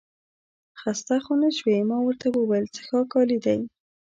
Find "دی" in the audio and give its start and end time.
3.45-3.59